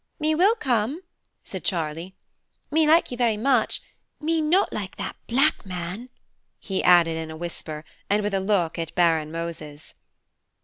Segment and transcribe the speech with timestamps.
[0.19, 1.03] "Me will come,"
[1.43, 2.15] said Charlie,
[2.71, 6.09] "me like you very much–me not like that black man,"
[6.59, 9.93] he added in a whisper, and with a look at Baron Moses.